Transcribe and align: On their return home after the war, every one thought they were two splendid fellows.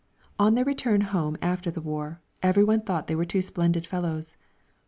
On 0.39 0.55
their 0.55 0.65
return 0.65 1.01
home 1.01 1.37
after 1.43 1.69
the 1.69 1.79
war, 1.79 2.21
every 2.41 2.63
one 2.63 2.81
thought 2.81 3.05
they 3.05 3.13
were 3.15 3.23
two 3.23 3.43
splendid 3.43 3.85
fellows. 3.85 4.35